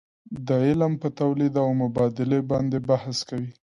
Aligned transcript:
دا 0.47 0.57
علم 0.67 0.93
په 1.01 1.07
تولید 1.19 1.53
او 1.63 1.69
مبادلې 1.83 2.39
باندې 2.51 2.77
بحث 2.89 3.17
کوي. 3.29 3.51